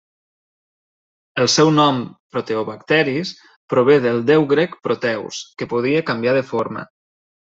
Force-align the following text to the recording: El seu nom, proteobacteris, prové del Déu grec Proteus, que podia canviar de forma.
El 1.41 1.49
seu 1.55 1.67
nom, 1.79 1.99
proteobacteris, 2.35 3.33
prové 3.73 3.97
del 4.05 4.23
Déu 4.31 4.47
grec 4.55 4.73
Proteus, 4.87 5.43
que 5.61 5.69
podia 5.75 6.01
canviar 6.09 6.35
de 6.39 6.43
forma. 6.53 6.87